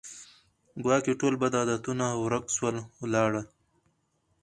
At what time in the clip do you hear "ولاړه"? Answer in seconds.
3.01-3.41